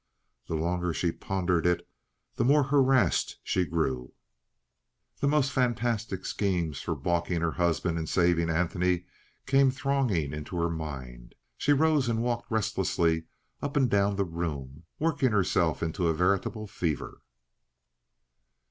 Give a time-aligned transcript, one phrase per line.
[0.47, 1.87] The longer she pondered it
[2.35, 4.13] the more harassed she grew.
[5.19, 9.05] The most fantastic schemes for baulking her husband and saving Antony
[9.45, 11.35] came thronging into her mind.
[11.55, 13.25] She rose and walked restlessly
[13.61, 17.21] up and down the room, working herself up into a veritable fever.